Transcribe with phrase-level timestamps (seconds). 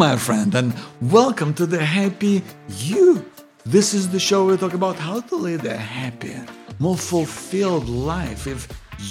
[0.00, 2.42] my friend, and welcome to the Happy
[2.78, 3.22] You.
[3.66, 6.42] This is the show where we talk about how to lead a happier,
[6.78, 8.66] more fulfilled life if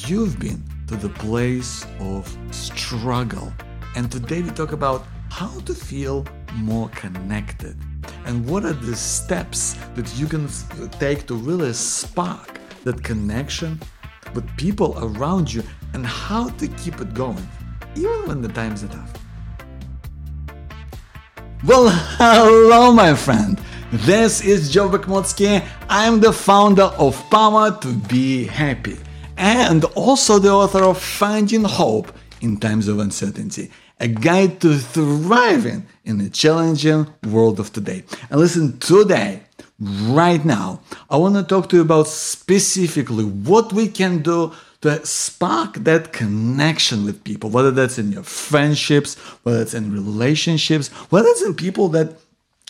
[0.07, 3.53] you've been to the place of struggle.
[3.95, 6.25] And today we talk about how to feel
[6.55, 7.77] more connected
[8.25, 10.49] and what are the steps that you can
[10.97, 13.79] take to really spark that connection
[14.33, 15.61] with people around you
[15.93, 17.47] and how to keep it going
[17.95, 19.13] even when the times are tough.
[21.65, 23.59] Well, hello, my friend.
[23.91, 25.61] This is Joe Bakhmutsky.
[25.89, 28.97] I'm the founder of Power to Be Happy
[29.35, 35.85] and also the author of Finding Hope in Times of Uncertainty, a guide to thriving
[36.05, 38.03] in the challenging world of today.
[38.29, 39.41] And listen, today,
[39.81, 45.05] right now, I want to talk to you about specifically what we can do to
[45.05, 51.27] spark that connection with people, whether that's in your friendships, whether it's in relationships, whether
[51.29, 52.13] it's in people that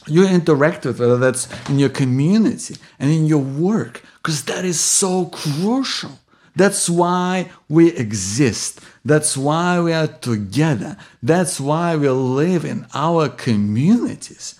[0.07, 4.79] you interact with, whether that's in your community and in your work, because that is
[4.79, 6.19] so crucial.
[6.55, 8.81] That's why we exist.
[9.05, 10.97] That's why we are together.
[11.21, 14.59] That's why we live in our communities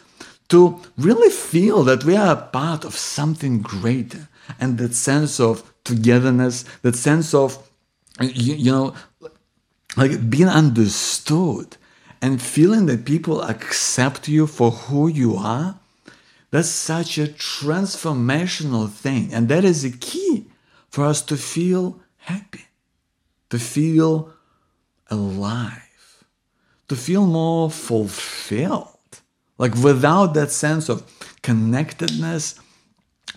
[0.49, 4.27] to really feel that we are a part of something greater
[4.59, 7.69] and that sense of togetherness, that sense of,
[8.19, 8.95] you, you know,
[9.95, 11.77] like being understood
[12.21, 15.79] and feeling that people accept you for who you are.
[16.51, 19.33] That's such a transformational thing.
[19.33, 20.47] And that is a key
[20.89, 22.65] for us to feel happy,
[23.51, 24.33] to feel
[25.09, 26.23] alive,
[26.87, 28.98] to feel more fulfilled.
[29.59, 31.03] Like without that sense of
[31.43, 32.59] connectedness,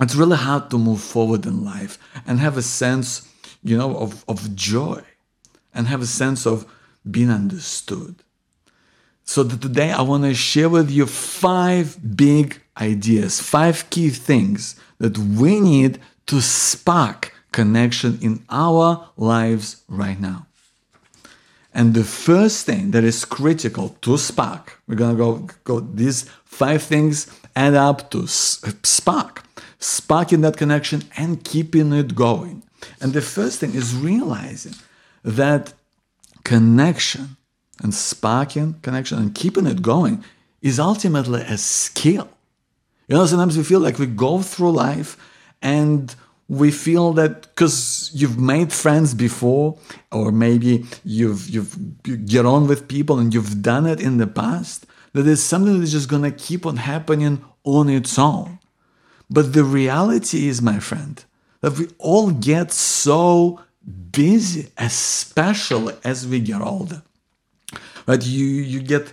[0.00, 3.28] it's really hard to move forward in life and have a sense,
[3.62, 5.02] you know, of, of joy
[5.74, 6.64] and have a sense of
[7.10, 8.14] being understood.
[9.24, 15.18] So today I want to share with you five big ideas, five key things that
[15.18, 20.46] we need to spark connection in our lives right now.
[21.74, 26.82] And the first thing that is critical to spark, we're gonna go go these five
[26.82, 29.42] things add up to spark
[29.82, 32.62] sparking that connection and keeping it going.
[33.00, 34.74] And the first thing is realizing
[35.24, 35.72] that
[36.44, 37.36] connection
[37.82, 40.24] and sparking connection and keeping it going
[40.60, 42.28] is ultimately a skill.
[43.08, 45.16] You know, sometimes we feel like we go through life
[45.60, 46.14] and
[46.52, 49.78] we feel that because you've made friends before,
[50.10, 51.74] or maybe you've you've
[52.06, 55.78] you get on with people and you've done it in the past, that there's something
[55.78, 58.58] that's just gonna keep on happening on its own.
[59.30, 61.24] But the reality is, my friend,
[61.62, 63.60] that we all get so
[64.10, 67.02] busy, especially as we get older.
[68.06, 68.22] Right?
[68.26, 69.10] You you get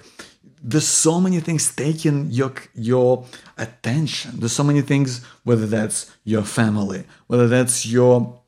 [0.62, 3.26] there's so many things taking your your
[3.58, 4.40] attention.
[4.40, 8.40] There's so many things, whether that's your family, whether that's your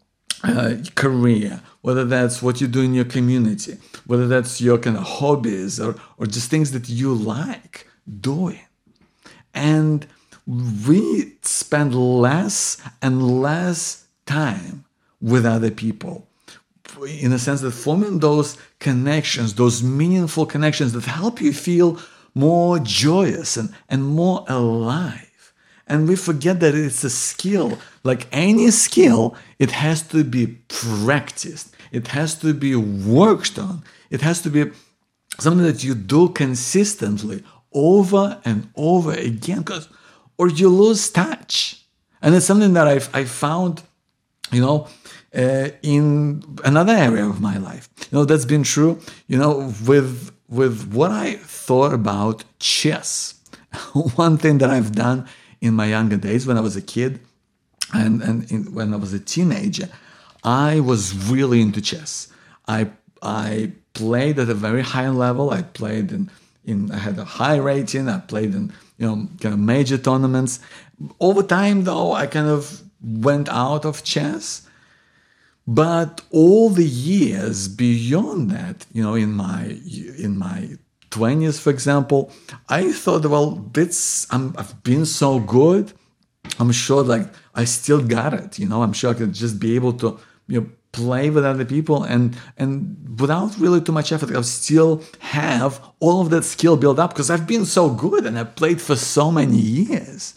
[0.44, 5.04] uh, career, whether that's what you do in your community, whether that's your kind of
[5.04, 7.88] hobbies or or just things that you like
[8.20, 8.62] doing,
[9.54, 10.08] and
[10.48, 14.86] we spend less and less time
[15.22, 16.28] with other people
[17.06, 22.00] in a sense that forming those connections, those meaningful connections that help you feel
[22.34, 25.54] more joyous and, and more alive.
[25.88, 27.78] And we forget that it's a skill.
[28.04, 34.22] Like any skill, it has to be practiced, it has to be worked on, it
[34.22, 34.72] has to be
[35.40, 39.60] something that you do consistently over and over again.
[39.60, 39.90] Because
[40.42, 41.86] or you lose touch.
[42.20, 43.84] And it's something that I've, I found,
[44.52, 44.88] you know,
[45.36, 47.90] uh, in another area of my life.
[48.12, 53.40] You know, that's been true, you know, with, with what I thought about chess.
[54.16, 55.28] One thing that I've done
[55.62, 57.20] in my younger days when I was a kid
[57.94, 59.90] and, and in, when I was a teenager,
[60.44, 62.28] I was really into chess.
[62.68, 62.90] I,
[63.22, 65.52] I played at a very high level.
[65.52, 66.30] I played in,
[66.66, 68.10] in I had a high rating.
[68.10, 70.60] I played in you know, kind of major tournaments.
[71.20, 74.68] Over time, though, I kind of went out of chess.
[75.68, 79.78] But all the years beyond that, you know, in my
[80.18, 80.78] in my
[81.12, 82.32] 20s, for example,
[82.70, 85.94] I thought, well, this I'm, I've been so good.
[86.60, 88.58] I'm sure, like, I still got it.
[88.58, 91.64] You know, I'm sure I could just be able to, you know, play with other
[91.64, 96.76] people and and without really too much effort i still have all of that skill
[96.76, 100.34] built up because i've been so good and i've played for so many years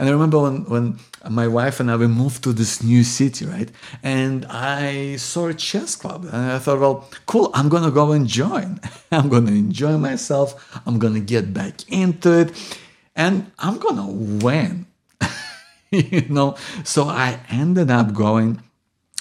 [0.00, 0.98] And I remember when, when
[1.28, 3.70] my wife and I we moved to this new city, right?
[4.02, 8.26] And I saw a chess club and I thought, well, cool, I'm gonna go and
[8.26, 8.80] join.
[9.12, 10.80] I'm gonna enjoy myself.
[10.86, 12.80] I'm gonna get back into it
[13.14, 14.86] and I'm gonna win.
[15.90, 18.62] you know, so I ended up going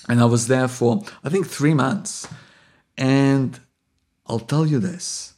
[0.08, 2.26] and I was there for I think three months.
[2.98, 3.60] And
[4.28, 5.34] I'll tell you this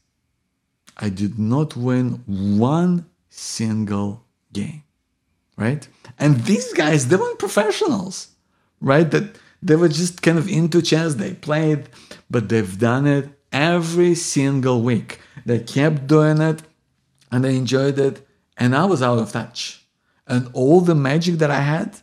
[0.97, 4.23] I did not win one single
[4.53, 4.83] game,
[5.61, 5.87] right?
[6.17, 8.29] And these guys, they weren't professionals,
[8.81, 9.09] right?
[9.09, 11.15] That they were just kind of into chess.
[11.15, 11.89] They played,
[12.29, 15.19] but they've done it every single week.
[15.45, 16.63] They kept doing it
[17.31, 18.27] and they enjoyed it.
[18.57, 19.85] And I was out of touch.
[20.27, 21.99] And all the magic that I had,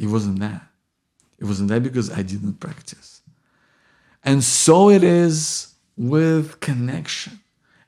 [0.00, 0.68] it wasn't there.
[1.38, 3.22] It wasn't there because I didn't practice.
[4.24, 7.40] And so it is with connection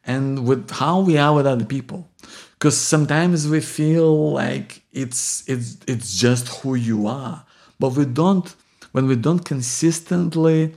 [0.05, 2.09] and with how we are with other people.
[2.59, 7.45] Because sometimes we feel like it's it's it's just who you are.
[7.79, 8.55] But we don't
[8.93, 10.75] when we don't consistently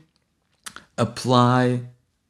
[0.98, 1.82] apply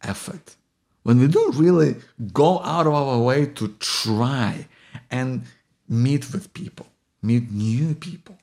[0.04, 0.56] effort,
[1.04, 1.96] when we don't really
[2.32, 4.68] go out of our way to try
[5.10, 5.44] and
[5.88, 6.86] meet with people,
[7.24, 8.38] meet new people,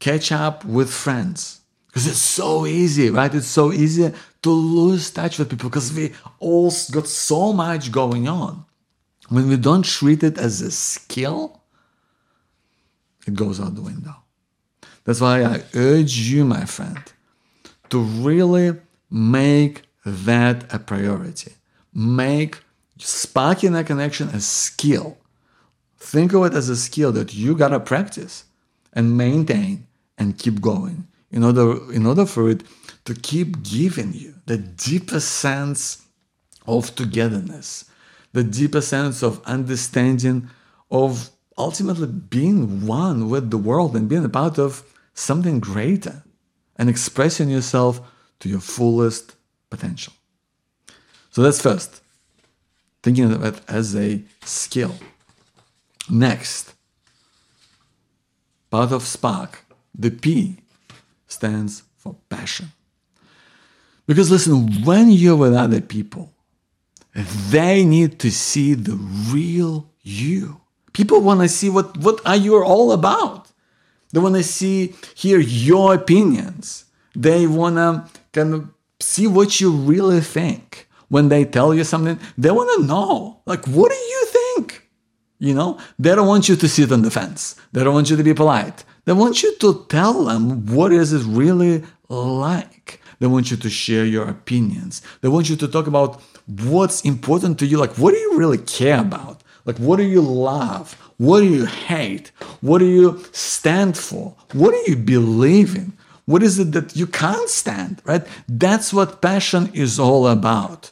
[0.00, 1.60] catch up with friends.
[1.86, 3.34] Because it's so easy, right?
[3.34, 4.12] It's so easy
[4.42, 8.64] to lose touch with people because we all got so much going on.
[9.30, 11.62] When we don't treat it as a skill,
[13.26, 14.16] it goes out the window.
[15.04, 17.00] That's why I urge you, my friend,
[17.90, 18.78] to really
[19.10, 21.52] make that a priority.
[21.94, 22.58] Make
[22.98, 25.16] sparking a connection a skill.
[25.98, 28.44] Think of it as a skill that you gotta practice
[28.92, 29.86] and maintain
[30.18, 32.62] and keep going in order in order for it
[33.04, 36.02] to keep giving you the deeper sense
[36.66, 37.84] of togetherness,
[38.32, 40.48] the deeper sense of understanding
[40.90, 44.82] of ultimately being one with the world and being a part of
[45.14, 46.22] something greater
[46.76, 48.00] and expressing yourself
[48.40, 49.36] to your fullest
[49.68, 50.12] potential.
[51.30, 52.02] So that's first,
[53.02, 54.94] thinking of it as a skill.
[56.08, 56.74] Next,
[58.70, 60.62] part of Spark, the P
[61.28, 62.72] stands for passion.
[64.06, 66.32] Because listen, when you're with other people,
[67.14, 68.96] they need to see the
[69.32, 70.60] real you.
[70.92, 73.48] People want to see what, what are you all about.
[74.12, 76.84] They want to see, hear your opinions.
[77.14, 78.68] They want to kind of
[79.00, 80.88] see what you really think.
[81.08, 84.88] When they tell you something, they want to know, like, what do you think?
[85.40, 87.56] You know, they don't want you to sit on the fence.
[87.72, 88.84] They don't want you to be polite.
[89.06, 93.00] They want you to tell them what is it really like.
[93.18, 95.02] They want you to share your opinions.
[95.20, 96.22] They want you to talk about
[96.64, 97.78] what's important to you.
[97.78, 99.42] Like, what do you really care about?
[99.64, 100.94] Like, what do you love?
[101.18, 102.32] What do you hate?
[102.60, 104.34] What do you stand for?
[104.52, 105.92] What do you believe in?
[106.26, 108.26] What is it that you can't stand, right?
[108.48, 110.90] That's what passion is all about.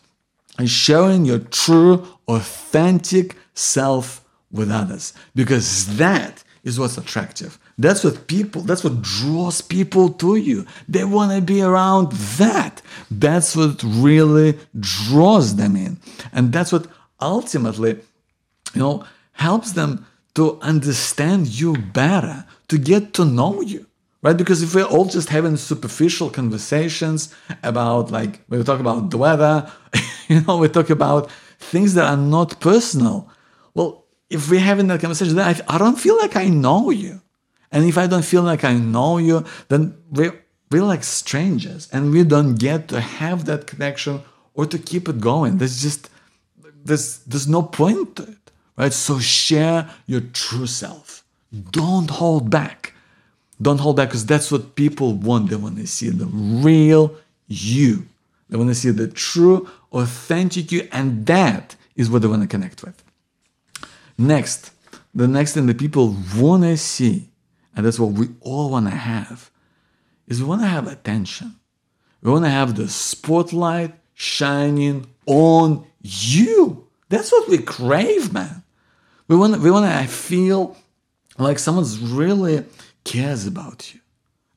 [0.59, 5.15] and showing your true, authentic self with others.
[5.35, 7.59] Because that is what's attractive.
[7.79, 10.67] That's what people, that's what draws people to you.
[10.89, 12.83] They want to be around that.
[13.09, 15.99] That's what really draws them in.
[16.33, 16.89] And that's what
[17.21, 18.01] ultimately,
[18.75, 23.87] you know, helps them to understand you better, to get to know you.
[24.23, 24.37] Right?
[24.37, 27.33] Because if we're all just having superficial conversations
[27.63, 29.71] about like we talk about the weather,
[30.29, 31.31] you know, we talk about
[31.61, 33.31] things that are not personal.
[33.75, 37.21] Well, if we're having that conversation, then I, I don't feel like I know you.
[37.71, 42.11] And if I don't feel like I know you, then we're, we're like strangers and
[42.11, 44.23] we don't get to have that connection
[44.55, 45.59] or to keep it going.
[45.59, 46.11] There's just,
[46.85, 48.93] there's, there's no point to it, right?
[48.93, 51.25] So share your true self.
[51.71, 52.95] Don't hold back.
[53.61, 55.51] Don't hold back because that's what people want.
[55.51, 57.15] They want to see the real
[57.47, 58.07] you.
[58.49, 62.49] They want to see the true, authentic you, and that is what they want to
[62.49, 63.03] connect with.
[64.17, 64.71] Next,
[65.15, 67.28] the next thing that people want to see,
[67.79, 69.53] and that's what we all want to have,
[70.27, 71.55] is we want to have attention.
[72.21, 76.89] We want to have the spotlight shining on you.
[77.09, 78.65] That's what we crave, man.
[79.29, 80.77] We want, we want to feel
[81.39, 82.65] like someone's really
[83.05, 84.01] cares about you.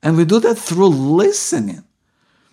[0.01, 1.83] And we do that through listening.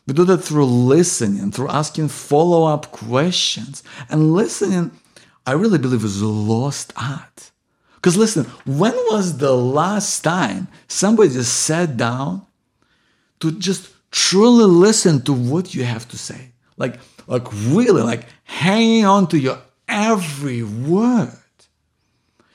[0.06, 3.82] We do that through listening, through asking follow up questions.
[4.10, 4.90] And listening
[5.46, 7.52] I really believe is a lost art.
[7.98, 12.46] Because listen, when was the last time somebody just sat down
[13.40, 16.52] to just truly listen to what you have to say?
[16.76, 21.32] Like, like really, like hanging on to your every word.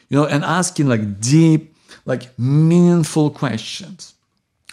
[0.09, 4.13] you know, and asking like deep, like meaningful questions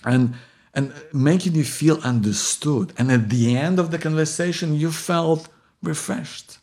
[0.05, 0.35] and
[0.75, 2.93] and making you feel understood.
[2.99, 5.49] And at the end of the conversation, you felt
[5.83, 6.59] refreshed.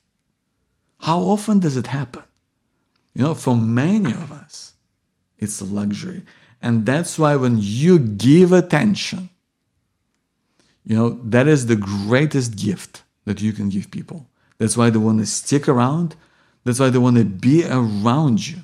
[1.00, 2.24] How often does it happen?
[3.18, 4.74] You know, for many of us,
[5.40, 6.22] it's a luxury.
[6.62, 9.32] And that's why when you give attention,
[10.86, 14.28] you know, that is the greatest gift that you can give people.
[14.60, 16.16] That's why they want to stick around.
[16.64, 18.58] That's why they want to be around you.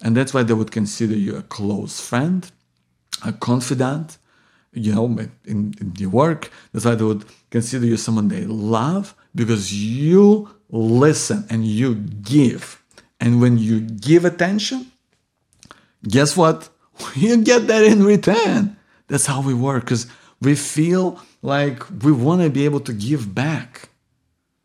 [0.00, 2.48] And that's why they would consider you a close friend,
[3.24, 4.16] a confidant,
[4.72, 5.06] you know,
[5.44, 6.52] in, in your work.
[6.72, 12.81] That's why they would consider you someone they love because you listen and you give.
[13.22, 14.90] And when you give attention,
[16.06, 16.68] guess what?
[17.14, 18.76] You get that in return.
[19.08, 20.06] That's how we work because
[20.40, 23.88] we feel like we want to be able to give back.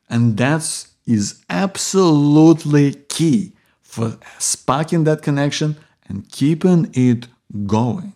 [0.10, 0.62] And that
[1.06, 5.78] is absolutely key for sparking that connection
[6.10, 7.28] and keeping it
[7.66, 8.14] going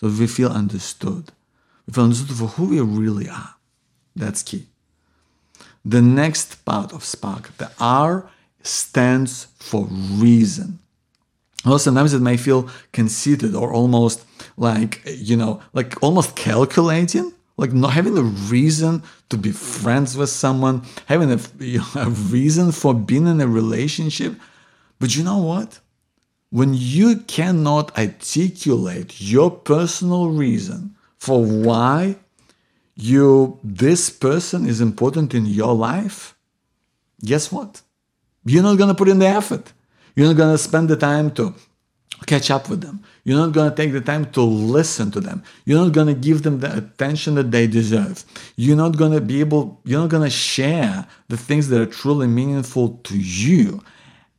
[0.00, 1.24] so we feel understood.
[1.86, 3.54] We feel understood for who we really are.
[4.16, 4.66] That's key.
[5.84, 8.30] The next part of Spark, the R
[8.64, 10.78] stands for reason.
[11.64, 14.24] Well, sometimes it may feel conceited or almost
[14.56, 20.28] like, you know, like almost calculating, like not having a reason to be friends with
[20.28, 24.34] someone, having a, you know, a reason for being in a relationship.
[24.98, 25.80] But you know what?
[26.50, 32.16] When you cannot articulate your personal reason for why
[32.94, 36.36] you this person is important in your life,
[37.24, 37.82] guess what?
[38.44, 39.72] You're not gonna put in the effort.
[40.14, 41.54] You're not going to spend the time to
[42.26, 43.02] catch up with them.
[43.24, 45.42] You're not going to take the time to listen to them.
[45.64, 48.24] You're not going to give them the attention that they deserve.
[48.56, 51.86] You're not going to be able, you're not going to share the things that are
[51.86, 53.82] truly meaningful to you.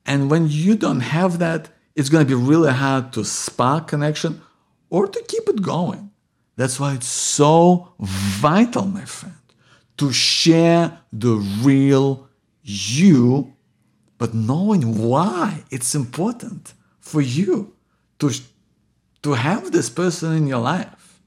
[0.05, 4.41] And when you don't have that, it's going to be really hard to spark connection
[4.89, 6.11] or to keep it going.
[6.55, 9.35] That's why it's so vital, my friend,
[9.97, 12.29] to share the real
[12.63, 13.54] you
[14.17, 17.73] but knowing why it's important for you
[18.19, 18.31] to,
[19.23, 21.19] to have this person in your life,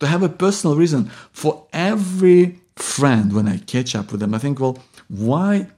[0.00, 4.38] to have a personal reason for every friend when I catch up with them, I
[4.38, 5.68] think, well, why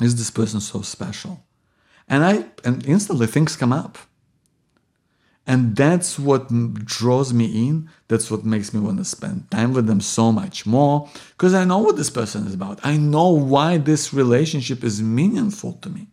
[0.00, 1.42] is this person so special?
[2.08, 3.96] And I and instantly things come up.
[5.46, 6.48] And that's what
[6.84, 7.90] draws me in.
[8.08, 11.64] That's what makes me want to spend time with them so much more because I
[11.64, 12.80] know what this person is about.
[12.82, 16.08] I know why this relationship is meaningful to me.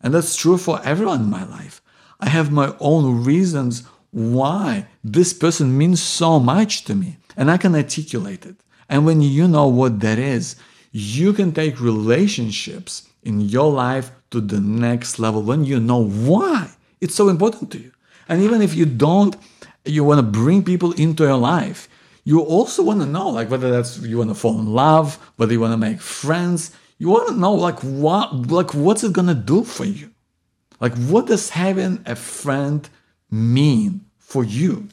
[0.00, 1.82] And that's true for everyone in my life.
[2.18, 7.58] I have my own reasons why this person means so much to me, and I
[7.58, 8.56] can articulate it.
[8.88, 10.56] And when you know what that is,
[10.92, 16.70] you can take relationships in your life to the next level when you know why
[17.00, 17.92] it's so important to you.
[18.28, 19.36] And even if you don't,
[19.84, 21.88] you want to bring people into your life,
[22.24, 25.52] you also want to know, like whether that's you want to fall in love, whether
[25.52, 26.72] you want to make friends.
[26.98, 30.10] You want to know, like what, like what's it gonna do for you?
[30.80, 32.88] Like what does having a friend
[33.30, 34.88] mean for you?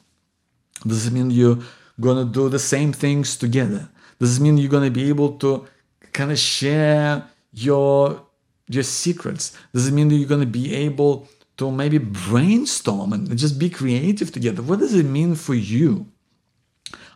[0.86, 1.60] Does it mean you're
[2.00, 3.90] gonna do the same things together?
[4.20, 5.66] Does it mean you're gonna be able to
[6.12, 8.22] kind of share your
[8.68, 9.58] your secrets?
[9.74, 11.28] Does it mean that you're gonna be able
[11.72, 14.62] to maybe brainstorm and just be creative together.
[14.62, 16.08] What does it mean for you?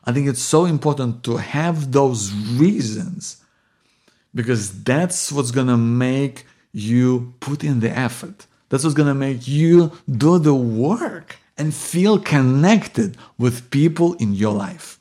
[0.04, 3.44] I think it's so important to have those reasons
[4.34, 8.48] because that's what's going to make you put in the effort.
[8.70, 14.34] That's what's going to make you do the work and feel connected with people in
[14.34, 15.00] your life.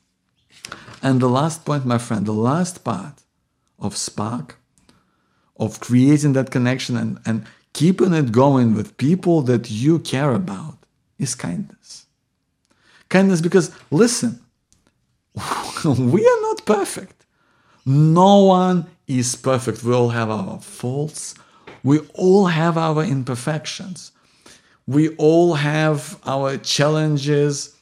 [1.02, 3.22] And the last point, my friend, the last part
[3.78, 4.58] of Spark,
[5.58, 10.78] of creating that connection and, and keeping it going with people that you care about
[11.18, 12.06] is kindness.
[13.10, 14.40] Kindness because, listen,
[15.84, 17.26] we are not perfect.
[17.84, 19.84] No one is perfect.
[19.84, 21.34] We all have our faults.
[21.82, 24.10] We all have our imperfections.
[24.86, 27.76] We all have our challenges.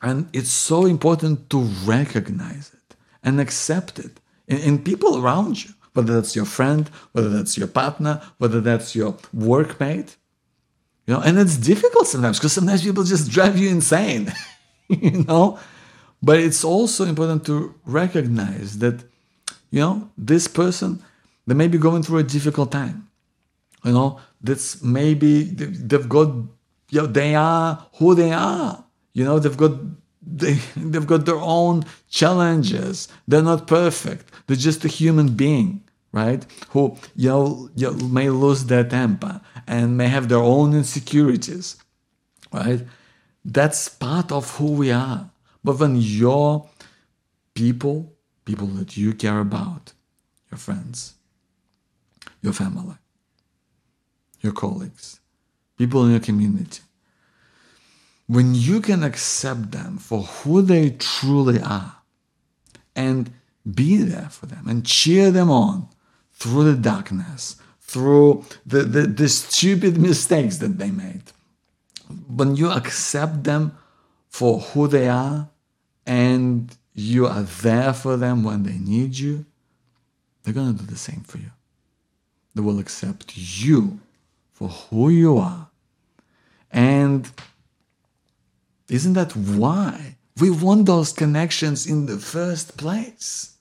[0.00, 5.74] And it's so important to recognize it and accept it in, in people around you
[5.94, 10.16] whether that's your friend, whether that's your partner, whether that's your workmate.
[11.06, 14.32] You know, and it's difficult sometimes because sometimes people just drive you insane,
[14.88, 15.58] you know.
[16.22, 19.04] But it's also important to recognize that,
[19.70, 21.02] you know, this person,
[21.46, 23.08] they may be going through a difficult time.
[23.84, 26.28] You know, that's maybe they've got,
[26.90, 28.82] you know, they are who they are.
[29.12, 29.72] You know, they've got
[30.26, 33.08] they, they've got their own challenges.
[33.28, 34.32] They're not perfect.
[34.46, 35.83] They're just a human being
[36.14, 36.46] right?
[36.70, 41.76] Who you may lose their temper and may have their own insecurities,
[42.52, 42.86] right?
[43.44, 45.28] That's part of who we are.
[45.64, 46.68] But when your
[47.54, 49.92] people, people that you care about,
[50.52, 51.14] your friends,
[52.40, 52.94] your family,
[54.40, 55.18] your colleagues,
[55.76, 56.82] people in your community,
[58.28, 61.96] when you can accept them for who they truly are
[62.94, 63.32] and
[63.68, 65.88] be there for them and cheer them on
[66.34, 71.22] through the darkness, through the, the, the stupid mistakes that they made,
[72.28, 73.76] when you accept them
[74.28, 75.48] for who they are
[76.06, 79.44] and you are there for them when they need you,
[80.42, 81.50] they're going to do the same for you.
[82.54, 84.00] They will accept you
[84.52, 85.68] for who you are.
[86.70, 87.30] And
[88.88, 93.53] isn't that why we want those connections in the first place?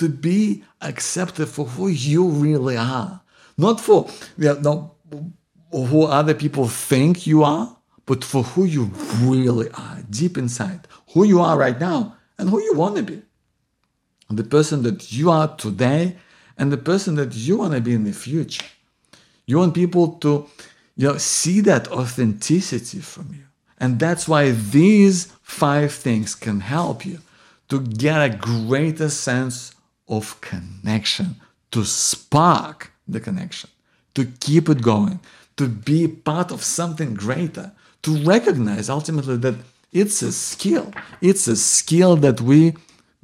[0.00, 3.20] To be accepted for who you really are.
[3.56, 4.94] Not for you know,
[5.70, 7.76] who other people think you are,
[8.06, 8.90] but for who you
[9.20, 10.88] really are deep inside.
[11.12, 13.22] Who you are right now and who you want to be.
[14.30, 16.16] The person that you are today
[16.56, 18.66] and the person that you want to be in the future.
[19.46, 20.48] You want people to
[20.96, 23.44] you know, see that authenticity from you.
[23.78, 27.18] And that's why these five things can help you
[27.68, 29.74] to get a greater sense
[30.10, 31.36] of connection,
[31.70, 33.70] to spark the connection,
[34.14, 35.20] to keep it going,
[35.56, 39.54] to be part of something greater, to recognize ultimately that
[39.92, 40.92] it's a skill.
[41.20, 42.74] It's a skill that we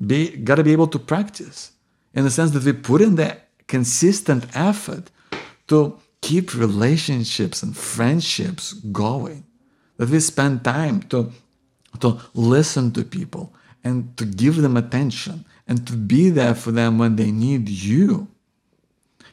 [0.04, 1.72] be, gotta be able to practice
[2.14, 5.10] in the sense that we put in the consistent effort
[5.68, 9.44] to keep relationships and friendships going
[9.96, 11.32] that we spend time to,
[12.00, 16.98] to listen to people and to give them attention and to be there for them
[16.98, 18.28] when they need you.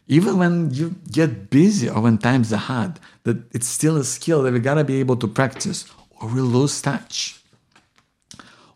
[0.08, 4.44] Even when you get busy or when times are hard, that it's still a skill
[4.44, 5.86] that we gotta be able to practice
[6.20, 7.40] or we lose touch.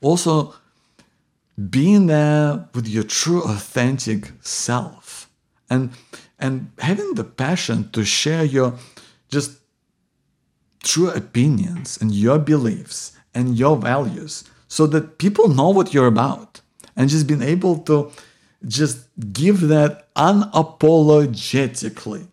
[0.02, 0.54] Also,
[1.70, 5.30] being there with your true authentic self
[5.70, 5.92] and
[6.40, 8.76] and having the passion to share your
[9.30, 9.58] just
[10.84, 16.62] true opinions and your beliefs and your values so that people know what you're about
[16.98, 18.12] and just being able to
[18.68, 22.28] just give that unapologetically.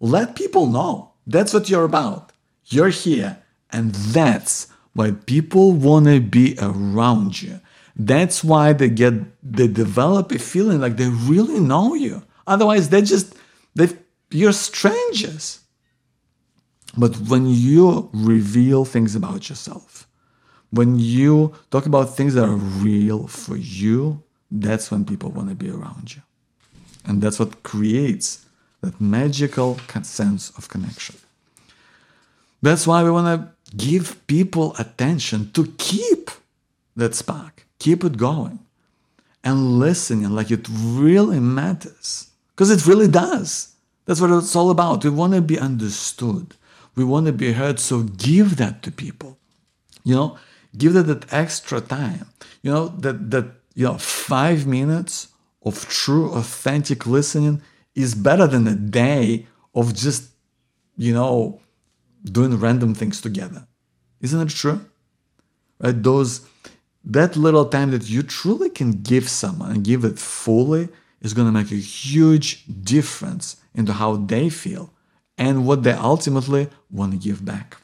[0.00, 2.32] Let people know that's what you're about.
[2.66, 3.38] You're here,
[3.70, 7.60] and that's why people want to be around you.
[7.96, 12.22] That's why they get they develop a feeling like they really know you.
[12.46, 13.34] Otherwise, they just
[13.74, 13.88] they
[14.30, 15.60] you're strangers.
[16.96, 20.08] But when you reveal things about yourself,
[20.70, 25.54] when you talk about things that are real for you, that's when people want to
[25.54, 26.22] be around you.
[27.04, 28.46] And that's what creates
[28.80, 31.16] that magical sense of connection.
[32.62, 36.30] That's why we want to give people attention to keep
[36.96, 38.60] that spark, keep it going,
[39.42, 42.30] and listening like it really matters.
[42.54, 43.74] Because it really does.
[44.04, 45.04] That's what it's all about.
[45.04, 46.54] We want to be understood.
[46.94, 49.38] We want to be heard, so give that to people.
[50.04, 50.38] You know,
[50.76, 52.26] give that that extra time.
[52.62, 55.28] You know, that that you know, five minutes
[55.62, 57.62] of true, authentic listening
[57.94, 60.30] is better than a day of just,
[60.96, 61.60] you know,
[62.24, 63.66] doing random things together.
[64.20, 64.84] Isn't it true?
[65.78, 66.02] Right?
[66.02, 66.46] Those
[67.04, 70.88] that little time that you truly can give someone and give it fully
[71.22, 74.92] is going to make a huge difference into how they feel
[75.38, 77.78] and what they ultimately want to give back.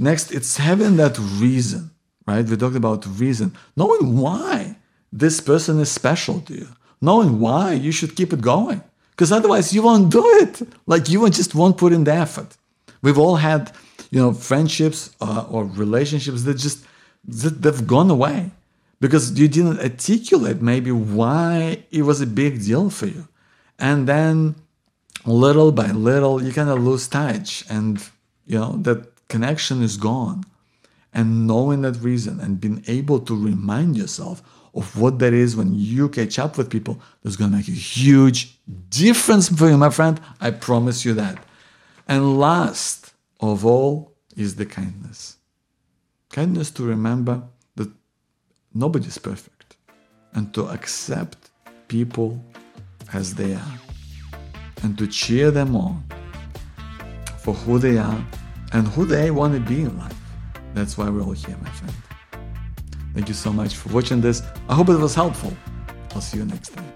[0.00, 1.90] Next, it's having that reason,
[2.26, 2.46] right?
[2.46, 4.76] We talked about reason, knowing why
[5.12, 6.68] this person is special to you,
[7.02, 10.62] knowing why you should keep it going, because otherwise you won't do it.
[10.86, 12.56] Like you just won't put in the effort.
[13.02, 13.72] We've all had,
[14.10, 16.78] you know, friendships uh, or relationships that just
[17.28, 18.52] that they've gone away
[19.00, 23.28] because you didn't articulate maybe why it was a big deal for you,
[23.78, 24.54] and then
[25.26, 28.08] little by little you kind of lose touch and
[28.46, 30.44] you know that connection is gone.
[31.12, 34.42] And knowing that reason and being able to remind yourself
[34.74, 37.72] of what that is when you catch up with people that's going to make a
[37.72, 38.58] huge
[38.90, 40.20] difference for you my friend.
[40.40, 41.42] I promise you that.
[42.06, 45.36] And last of all is the kindness.
[46.30, 47.42] Kindness to remember
[47.74, 47.90] that
[48.72, 49.76] nobody's perfect
[50.34, 51.50] and to accept
[51.88, 52.44] people
[53.12, 53.80] as they are
[54.82, 56.04] and to cheer them on
[57.38, 58.24] for who they are
[58.72, 60.16] and who they want to be in life.
[60.74, 61.94] That's why we're all here, my friend.
[63.14, 64.42] Thank you so much for watching this.
[64.68, 65.52] I hope it was helpful.
[66.14, 66.92] I'll see you next time.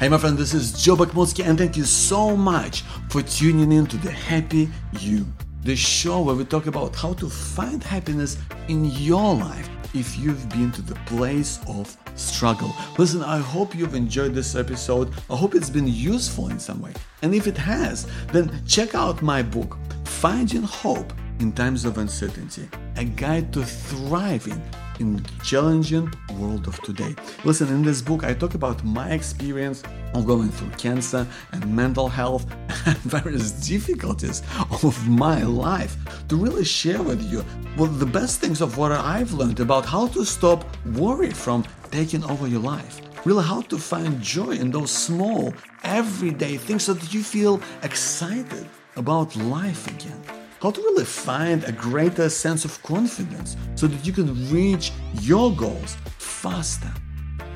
[0.00, 3.84] Hey, my friend, this is Joe Bakhmutsky, and thank you so much for tuning in
[3.86, 4.68] to the Happy
[5.00, 5.26] You,
[5.64, 10.48] the show where we talk about how to find happiness in your life if you've
[10.50, 12.74] been to the place of struggle.
[12.98, 15.12] Listen, I hope you've enjoyed this episode.
[15.30, 16.92] I hope it's been useful in some way.
[17.22, 22.68] And if it has, then check out my book, Finding Hope in Times of Uncertainty,
[22.96, 24.60] a guide to thriving
[25.00, 27.14] in the challenging world of today.
[27.44, 29.82] Listen, in this book, I talk about my experience
[30.14, 32.46] of going through cancer and mental health
[32.86, 34.42] and various difficulties
[34.82, 35.96] of my life
[36.28, 37.44] to really share with you
[37.76, 42.24] well, the best things of what I've learned about how to stop worry from taking
[42.24, 43.00] over your life.
[43.24, 48.68] Really, how to find joy in those small, everyday things so that you feel excited
[48.96, 54.12] about life again how to really find a greater sense of confidence so that you
[54.12, 56.92] can reach your goals faster,